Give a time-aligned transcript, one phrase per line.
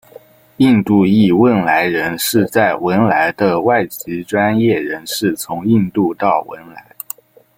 [0.57, 6.83] 印度裔汶莱人是在文莱的外籍专业人士从印度到文莱。